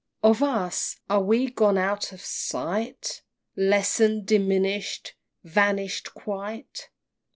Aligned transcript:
XXXIV. 0.23 0.29
Of 0.31 0.41
us! 0.43 0.97
are 1.11 1.21
we 1.21 1.51
gone 1.51 1.77
out 1.77 2.11
of 2.11 2.21
sight? 2.21 3.21
Lessen'd! 3.55 4.25
diminish'd! 4.25 5.11
vanish'd 5.43 6.15
quite! 6.15 6.89